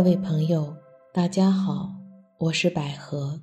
[0.00, 0.78] 各位朋友，
[1.12, 1.94] 大家好，
[2.38, 3.42] 我是百合，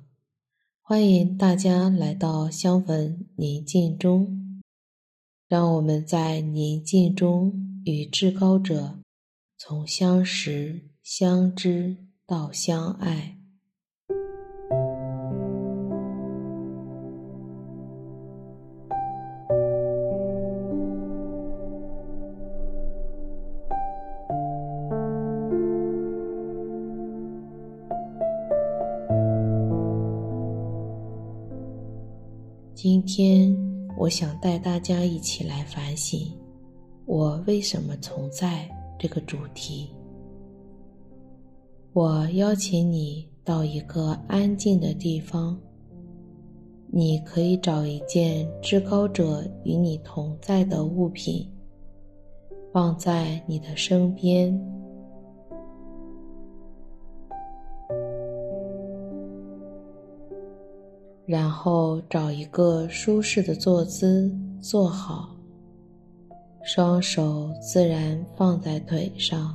[0.82, 4.60] 欢迎大家来到香焚宁静中，
[5.46, 8.98] 让我们在宁静中与至高者
[9.56, 11.96] 从相识、相知
[12.26, 13.37] 到相爱。
[32.80, 33.52] 今天，
[33.96, 36.32] 我想带大家一起来反省
[37.06, 39.90] “我为什么存在”这个主题。
[41.92, 45.58] 我邀请你到一个安静的地方，
[46.86, 51.50] 你可以找一件至高者与你同在的物品，
[52.72, 54.56] 放在你的身边。
[61.28, 65.36] 然后找一个舒适的坐姿坐好，
[66.64, 69.54] 双手自然放在腿上，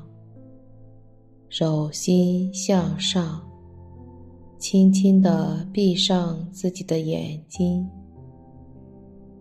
[1.50, 3.42] 手心向上，
[4.60, 7.90] 轻轻地闭上自己的眼睛，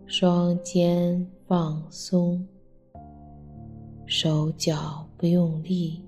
[0.07, 2.43] 双肩放松，
[4.07, 6.03] 手脚不用力。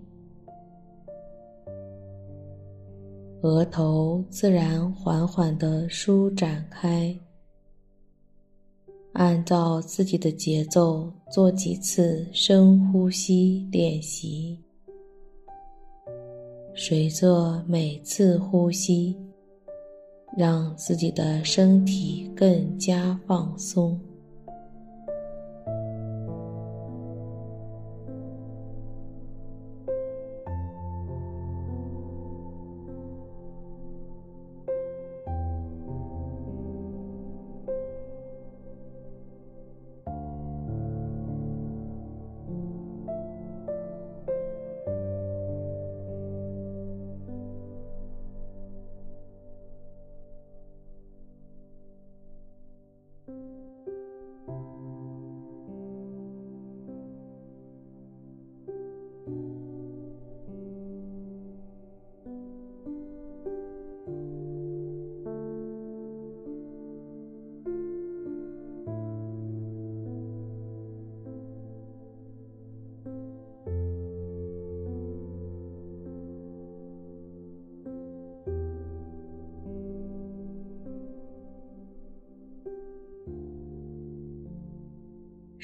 [3.46, 7.16] 额头自然缓缓地舒展开，
[9.14, 14.60] 按照自己的节奏做几次深呼吸练习。
[16.76, 19.16] 随着每次呼吸，
[20.36, 24.00] 让自己的身体更加放松。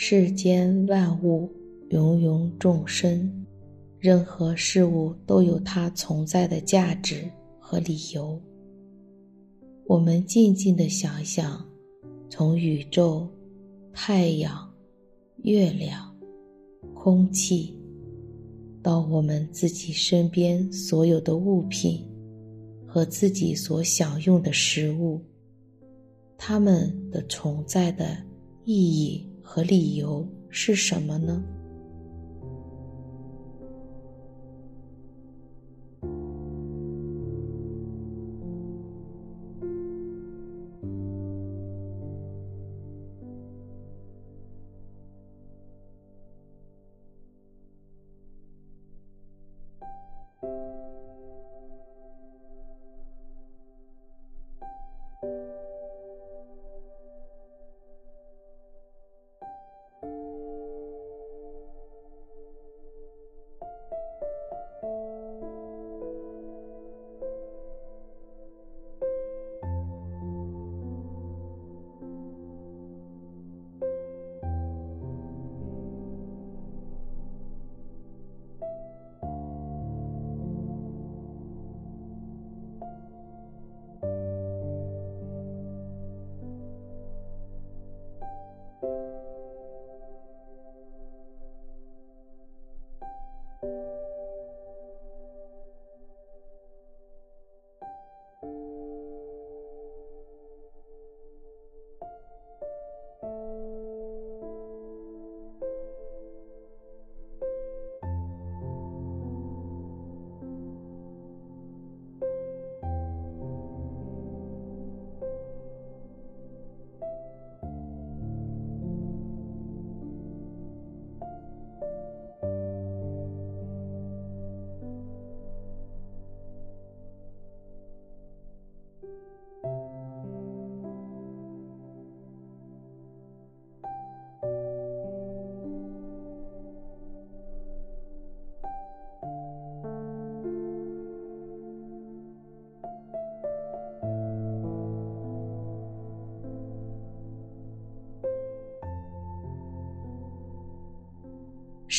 [0.03, 1.51] 世间万物，
[1.89, 3.41] 芸芸众生，
[4.01, 7.29] 任何事物都有它存在的价值
[7.59, 8.41] 和理由。
[9.85, 11.63] 我们静静地想想，
[12.28, 13.28] 从宇宙、
[13.94, 14.67] 太阳、
[15.44, 16.11] 月亮、
[16.95, 17.78] 空气，
[18.81, 22.03] 到我们自己身边所有的物品
[22.88, 25.22] 和自己所享用的食物，
[26.40, 28.17] 它们的存在的
[28.66, 29.28] 意义。
[29.44, 31.44] 和理由是什么呢？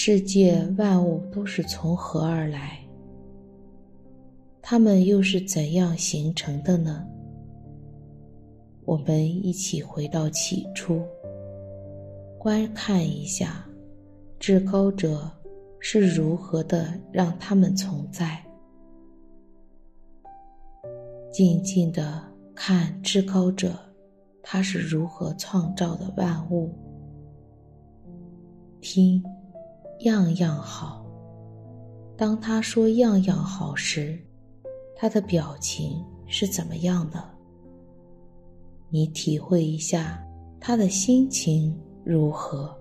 [0.04, 2.76] 世界万物都是从何而来？
[4.60, 7.06] 它们又是怎样形成的呢？
[8.84, 11.00] 我们一起回到起初，
[12.36, 13.64] 观看一下
[14.40, 15.30] 至高者
[15.78, 18.44] 是如何的让它们存在。
[21.30, 22.20] 静静的
[22.56, 23.78] 看至高者，
[24.42, 26.74] 他是如何创造的万物。
[28.80, 29.22] 听。
[30.02, 31.04] 样样好。
[32.16, 34.18] 当他说“样样好”时，
[34.96, 37.22] 他的表情是怎么样的？
[38.90, 40.22] 你体会一下
[40.60, 42.76] 他的心情如何？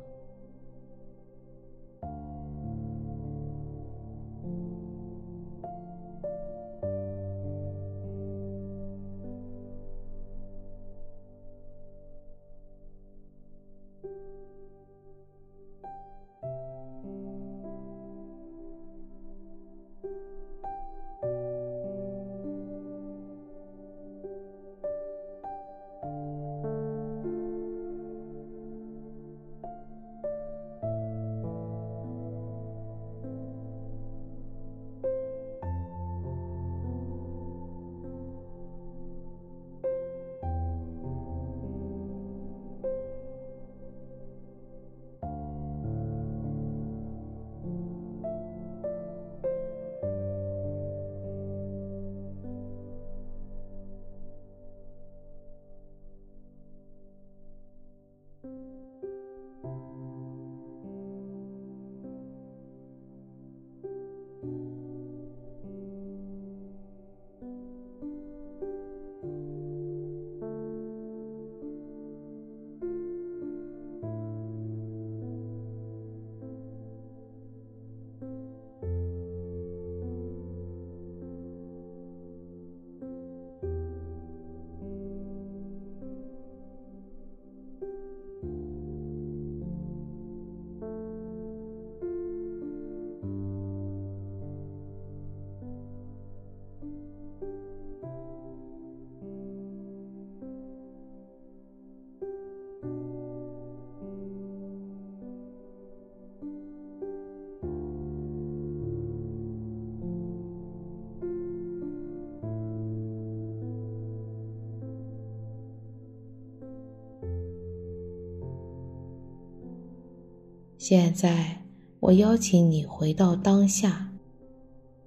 [120.94, 121.58] 现在，
[122.02, 124.12] 我邀请你回到当下，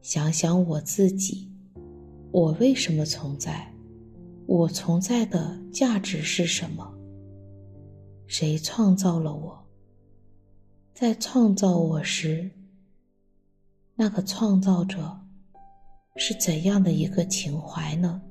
[0.01, 1.53] 想想我自己，
[2.33, 3.71] 我为什么存在？
[4.47, 6.91] 我存在的价值是什么？
[8.27, 9.63] 谁创造了我？
[10.95, 12.51] 在创造我时，
[13.95, 15.21] 那个创造者
[16.17, 18.23] 是怎样的一个情怀呢？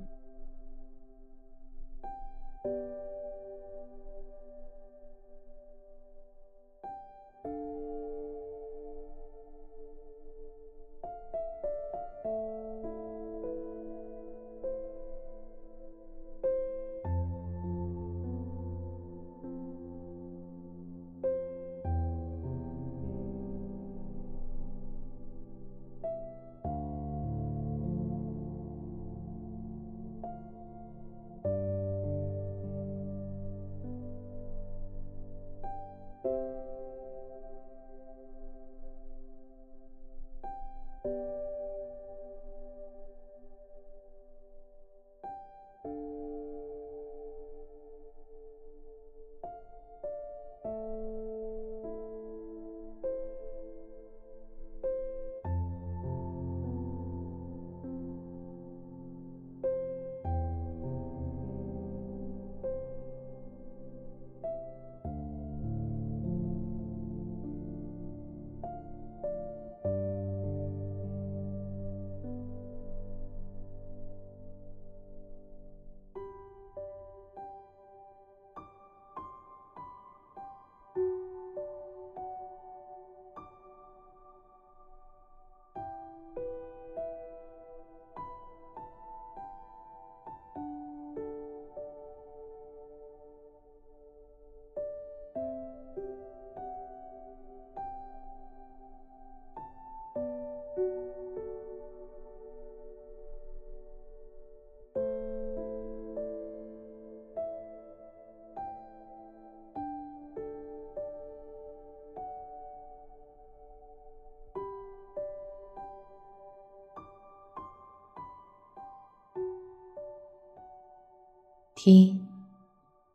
[121.86, 122.26] 听，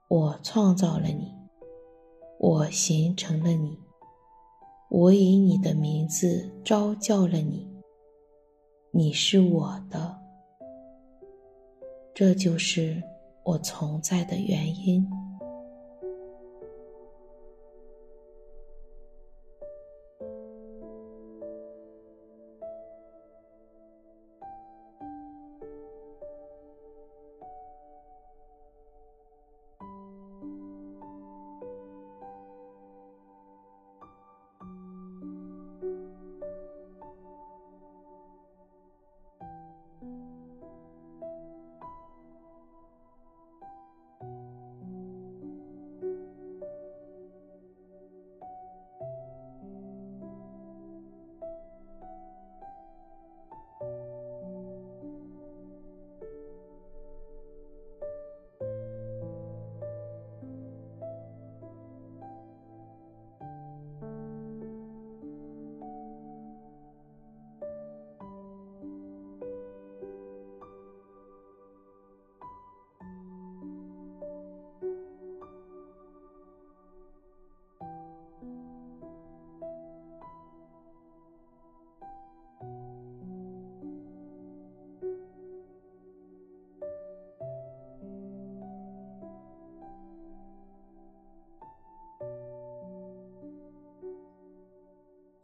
[0.08, 1.34] 我创造了你，
[2.38, 3.78] 我形成了你，
[4.90, 7.66] 我以你的名字招叫了你，
[8.90, 10.18] 你是我的，
[12.12, 13.02] 这就是
[13.42, 15.10] 我存在的原因。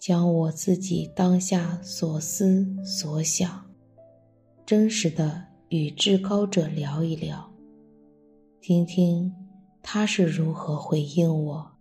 [0.06, 3.64] 将我自己当下所思所想，
[4.66, 7.50] 真实的与至高者聊一聊，
[8.60, 9.34] 听听
[9.82, 11.73] 他是如何回应我。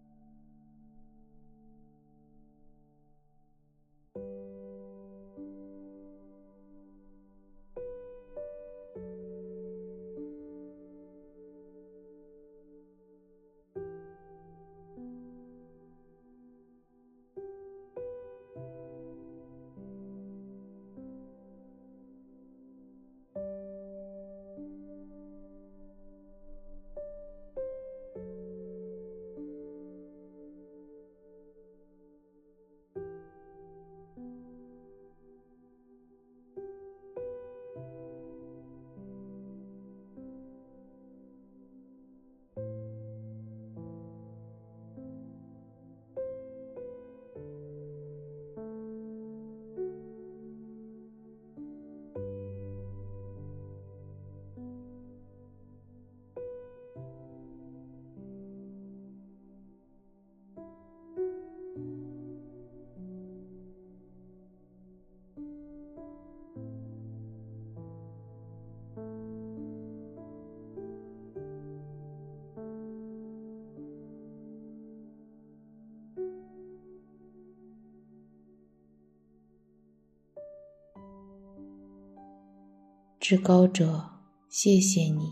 [83.24, 84.04] 至高者，
[84.50, 85.32] 谢谢你，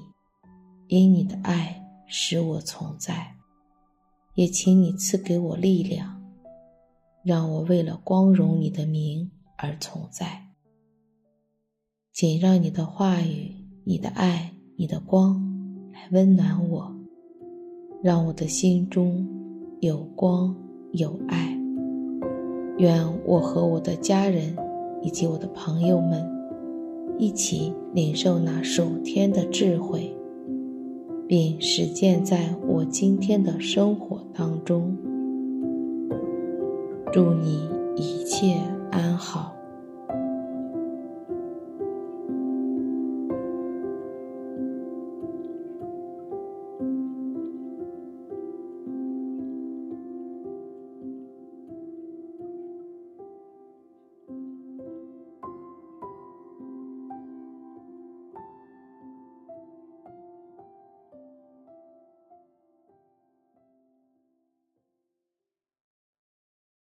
[0.88, 3.36] 因你的爱使我存在，
[4.34, 6.24] 也请你赐给我力量，
[7.22, 10.48] 让我为了光荣你的名而存在。
[12.14, 15.44] 请让你的话语、你的爱、你的光
[15.92, 16.96] 来温暖我，
[18.02, 19.28] 让我的心中
[19.82, 20.56] 有光
[20.94, 21.60] 有爱。
[22.78, 24.56] 愿我和我的家人
[25.02, 26.41] 以及我的朋友们。
[27.22, 30.12] 一起领受那属天的智慧，
[31.28, 34.98] 并实践在我今天的生活当中。
[37.13, 38.58] 祝你一切
[38.90, 39.54] 安好。